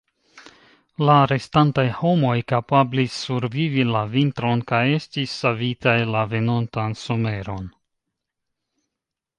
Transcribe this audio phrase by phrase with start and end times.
[1.09, 7.71] La restantaj homoj kapablis survivi la vintron, kaj estis savitaj la venontan someron.